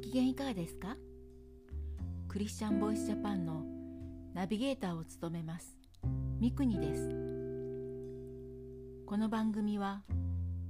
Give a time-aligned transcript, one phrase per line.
[0.00, 0.96] 機嫌いかがですか？
[2.26, 3.64] クリスチャンボイスジャパンの
[4.32, 5.76] ナビゲーターを務めます
[6.40, 7.10] 三国です。
[9.06, 10.02] この番組は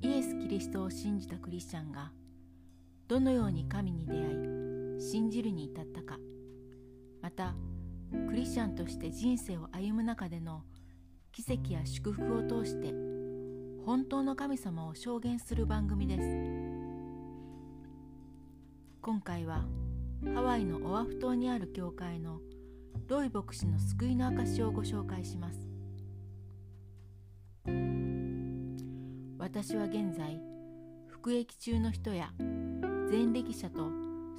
[0.00, 2.12] イエス・キリストを信じたクリスチャンが
[3.08, 4.20] どのように神に出会
[4.98, 6.18] い信じるに至ったか
[7.20, 7.56] また
[8.28, 10.62] クリスチャンとして人生を歩む中での
[11.32, 12.92] 奇跡や祝福を通して
[13.84, 16.75] 本当の神様を証言する番組です。
[19.06, 19.64] 今回は
[20.34, 22.40] ハワイのオアフ島にある教会の
[23.06, 25.60] ロイ牧師の救いの証をご紹介します。
[29.38, 30.40] 私は現在
[31.06, 32.32] 服役中の人や
[33.08, 33.92] 前歴者と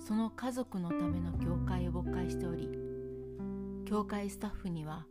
[0.05, 2.70] その家族のための教会を牧会しており
[3.86, 5.05] 教会スタッフには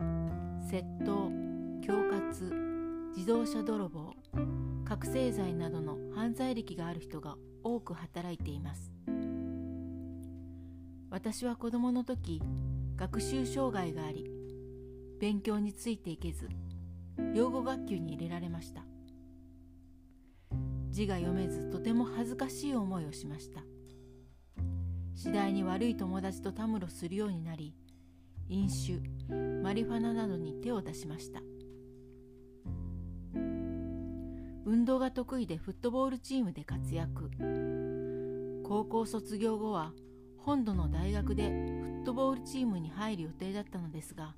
[0.70, 1.30] 窃盗
[1.80, 2.52] 恐喝
[3.16, 4.12] 自動車泥棒
[4.84, 8.95] 覚醒剤などの犯罪歴がある人が多く働いています。
[11.16, 12.42] 私は子供の時
[12.94, 14.30] 学習障害があり
[15.18, 16.50] 勉強についていけず
[17.32, 18.82] 養護学級に入れられました。
[20.90, 23.62] 字が読めずとても恥ずかしい思いをしました。
[25.14, 27.74] 次第に悪い友達とたむろするようになり
[28.50, 29.00] 飲酒
[29.62, 31.40] マリファナなどに手を出しました。
[34.66, 37.30] 運動が得意でフットボールチームで活躍。
[38.68, 39.94] 高校卒業後は
[40.46, 44.36] 本土の大学でフットボールチームに入る予定だったのですが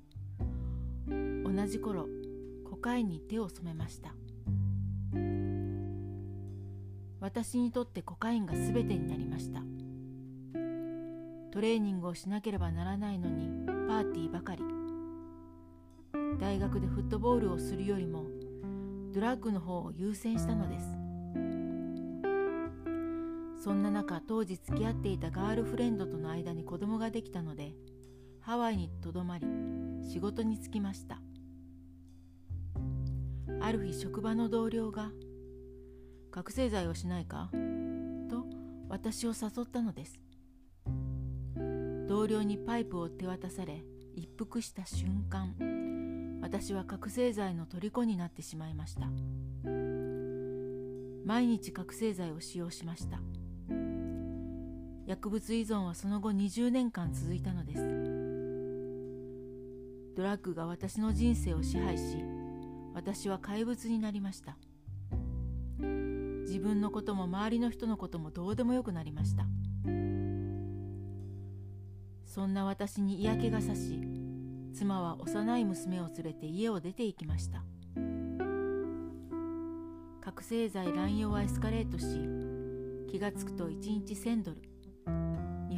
[1.07, 2.07] 同じ頃
[2.67, 4.09] コカインに手を染めました。
[7.19, 9.59] 私にとってコカインが全てになりました。
[11.51, 14.63] トレーニングをしなければならないのにパーティーばかり。
[16.39, 18.23] 大学でフットボールをするよりも
[19.13, 20.98] ドラッグの方を優先したのです。
[23.59, 27.73] そんな中当時付き合っていたガールフレンドとの間に子供ができたので
[28.39, 29.45] ハワイにとどまり
[30.01, 31.21] 仕事に就きました。
[33.61, 35.11] ある日職場の同僚が
[36.31, 37.51] 「覚醒剤をしないか?」
[38.29, 38.45] と
[38.87, 40.23] 私を誘ったのです。
[42.07, 43.83] 同僚にパイプを手渡され
[44.15, 49.11] 一服した瞬間私は覚醒剤の虜になってしまいました。
[51.25, 53.19] 毎日覚醒剤を使用しました。
[55.09, 57.79] 薬物依存はその後20年間続いたのです。
[60.15, 62.23] ドラッグが私の人生を支配し
[62.93, 64.55] 私は怪物になりました。
[66.45, 69.47] 自分のことも周りの人のこともどうでもよくなりました。
[72.27, 73.99] そんな私に嫌気がさし
[74.75, 77.63] 妻は幼い娘を連れて家を出て行きました。
[80.21, 82.05] 覚醒剤乱用はエスカレートし
[83.11, 84.68] 気がつくと1日1000ドル。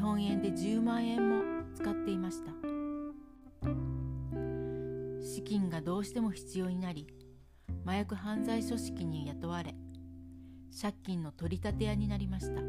[0.01, 1.44] 日本円で10万円も
[1.75, 2.51] 使っていました。
[5.23, 7.06] 資金がどうしても必要になり
[7.85, 9.75] 麻薬犯罪組織に雇われ
[10.81, 12.62] 借金の取り立て屋になりました。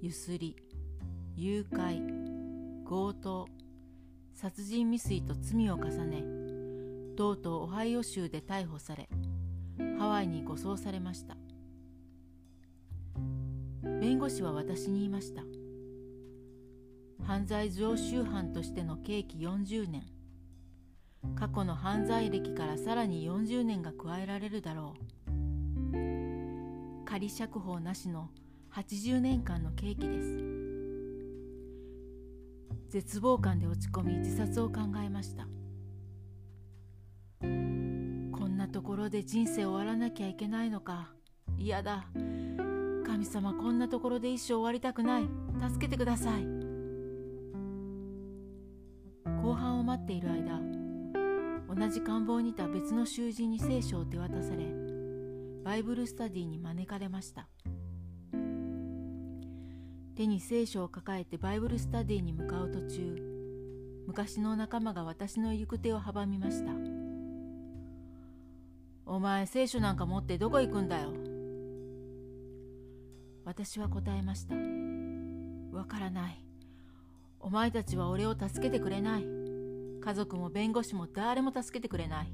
[0.00, 0.54] ゆすり
[1.34, 3.48] 誘拐強盗
[4.32, 6.22] 殺人未遂と罪を重ね
[7.16, 9.08] とうとうオハイオ州で逮捕され
[9.98, 11.36] ハワイに護送されました。
[14.00, 15.42] 弁護士は私に言いました。
[17.24, 20.04] 犯罪常習犯としての刑期40年。
[21.34, 24.94] 過去の犯罪歴からさらに40年が加えられるだろ
[25.92, 27.04] う。
[27.04, 28.30] 仮釈放なしの
[28.72, 30.38] 80年間の刑期です。
[32.90, 35.48] 絶望感で落ち込み自殺を考えました。
[37.40, 41.12] こんなところで人生終わらなきゃいけないのか。
[41.58, 42.06] 嫌だ。
[43.16, 45.22] 神様こんなところで一生終わりたくない。
[45.70, 46.44] 助けてください。
[49.42, 50.60] 後半を待っている間
[51.74, 54.66] 同じ官房にいた別の囚人に聖書を手渡され
[55.64, 57.48] バイブルスタディに招かれました。
[60.14, 66.72] 手に聖書を抱えてバイブルスタディに向かう途中昔の仲間が私の行く手を阻みました。
[69.06, 71.25] お前聖書なんか持ってどこ行くんだよ。
[73.46, 74.56] 私は答えました。
[75.72, 76.42] わからない。
[77.38, 79.26] お前たちは俺を助けてくれない。
[80.00, 82.32] 家族も弁護士も誰も助けてくれない。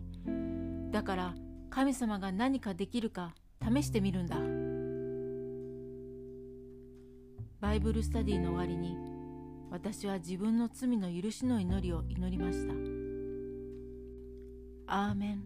[0.91, 1.35] だから
[1.69, 4.37] 神様が何かできるか試してみるんだ。
[7.61, 8.97] バイブルスタディの終わりに
[9.71, 12.73] 私は自分の罪の許しの祈りを祈りました。
[14.87, 15.43] アーメン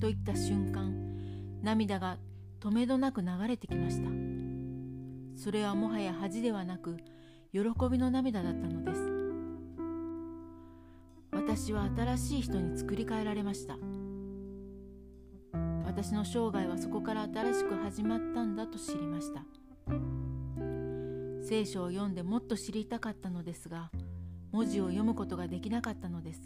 [0.00, 0.94] と言った瞬間
[1.60, 2.18] 涙が
[2.60, 4.31] 止めどなく流れてきました。
[5.36, 6.96] それはもはや恥ではなく
[7.52, 9.12] 喜びの涙だったのです。
[11.32, 13.76] 私は新しい人に作り変えられました。
[15.84, 19.44] 私の生涯はそこから新しく始まったんだと知りました。
[21.42, 23.90] 聖書を読んでもっと知りたかったのですが
[24.52, 26.40] 文字を読むことができなかったのです。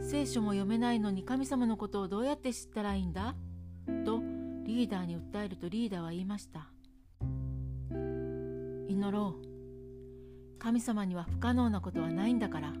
[0.00, 3.34] 聖書も読めないのに神様のことをどうやって知ったらいいんだ？
[4.04, 4.20] と
[4.68, 6.68] リーダーに訴えるとリーダーは言いました。
[7.90, 10.58] 祈ろう。
[10.58, 12.74] 神様には不可能なことはないんだから。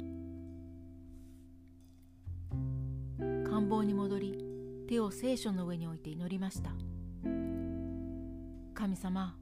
[3.48, 4.44] 官房に戻り
[4.86, 6.72] 手を聖書の上に置いて祈りました。
[8.74, 9.34] 神様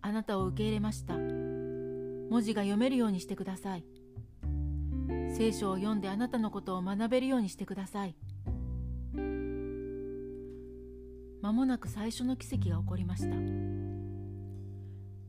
[0.00, 1.18] あなたを受け入れました。
[1.18, 3.84] 文字が読めるようにしてください。
[5.36, 8.16] 聖書を読んであなたのことを学べるようにしてください。
[11.40, 13.36] 間もなく最初の奇跡が起こりました。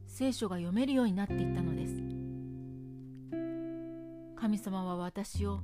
[0.08, 1.94] 聖書が読めるようになっていったのです。
[4.36, 5.62] 神様は私を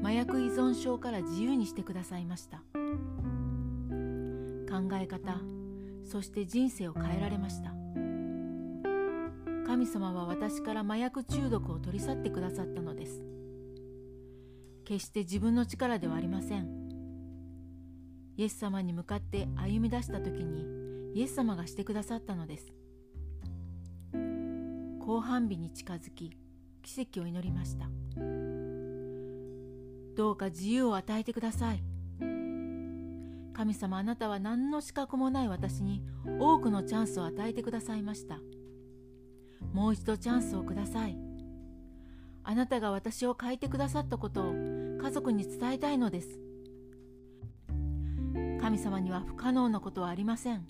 [0.00, 2.58] 麻薬依存症から自由にしてくださいました。
[4.70, 5.36] 考え方
[6.04, 7.70] そして人生を変えられました。
[9.66, 13.22] 神様は私から麻薬中毒を取り去ってくださったのです。
[14.84, 16.81] 決して自分の力ではありません。
[18.36, 20.64] イエス様に向かって歩み出した時に
[21.14, 22.72] イエス様がしてくださったのです。
[24.98, 26.36] 後半日に近づき
[26.82, 27.86] 奇跡を祈りました。
[30.16, 31.82] どうか自由を与えてください。
[33.52, 36.02] 神様あなたは何の資格もない私に
[36.40, 38.38] 多くのチャンスを与えてくださいました。
[39.72, 41.16] もう一度チャンスをください。
[42.44, 46.38] あなたが私を変えてくださったことを家族に伝えたいのです。
[48.62, 50.68] 神様には不可能なことはありません。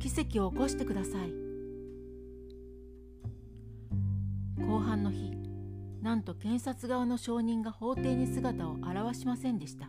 [0.00, 1.32] 奇跡を起こしてください。
[4.60, 5.30] 後半の日
[6.02, 9.88] なんと検察側の証人が法廷に姿を現しませんでした。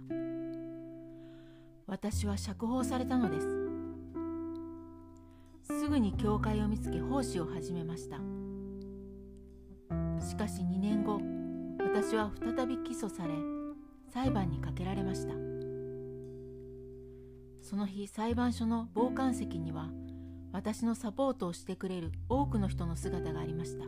[1.88, 3.48] 私は釈放されたのです。
[5.80, 8.18] すぐに教会を見つけ奉仕を始めました。
[10.24, 11.20] しかし2年後
[11.80, 13.34] 私は再び起訴され
[14.14, 15.45] 裁判にかけられました。
[17.66, 19.90] その日裁判所の傍観席には
[20.52, 23.86] 私のサポートをしてくれる多くの人の姿がありました。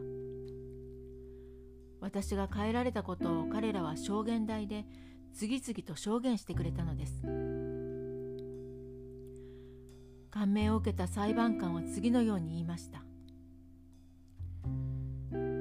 [2.02, 4.88] 私が変えられたことを彼らは証言台で
[5.32, 7.22] 次々と証言してくれたのです。
[10.32, 13.04] 感銘を受けた裁判官は次のように言いました。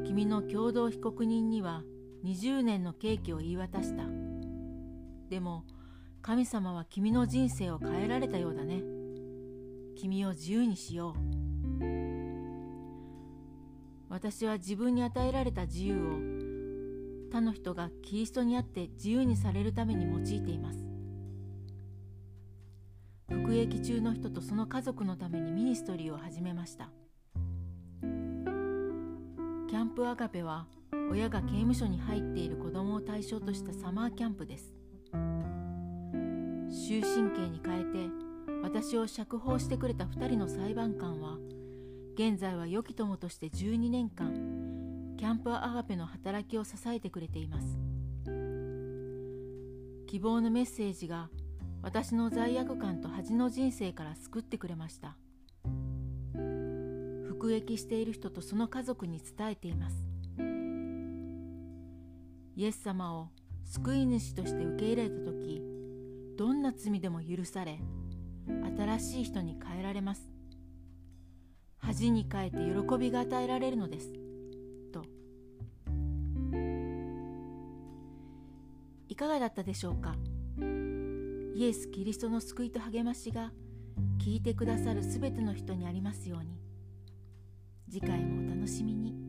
[0.07, 1.83] 君の共同被告人には
[2.25, 4.05] 20年の刑期を言い渡した。
[5.29, 5.67] でも
[6.23, 8.83] 神様は君の人生を変えられたようだね。
[9.97, 11.37] 君を自由にしよう。
[14.09, 20.87] 私は自分に与えられた自由を他の人がキリストにあって自由にされるために用いています。
[23.29, 26.91] 服役中の人とその家族のためにミニストリーを始めました。
[29.69, 30.67] キャンプアガペは
[31.11, 34.76] 親が刑務所に入っている子供を対象としたサマーキャンプです。
[36.87, 38.09] 終身刑に変えて
[38.63, 41.37] 私を釈放してくれた2人の裁判官は
[42.15, 44.33] 現在は良き友として12年間
[45.19, 47.67] キャンプアガペの働きを支えてくれています。
[50.07, 51.29] 希望のメッセージが
[51.83, 55.17] 私の罪悪感と恥の人生から救ってくれました。
[57.27, 59.97] 服役している人とその家族に伝えています。
[62.55, 63.31] イエス様を
[63.65, 65.76] 救い主として受け入れた時
[66.67, 67.79] な罪でも許され
[68.77, 70.29] 新しい人に変えられます
[71.79, 74.13] 恥に変えて喜びが与えられるのです
[74.93, 75.05] と
[79.09, 80.17] いかがだったでしょうか？
[80.59, 83.53] イエス・キリストの救いと励ましが
[84.19, 86.59] 聞いてくださるすべての人にありますように。
[87.89, 89.26] 次回もお楽しみに。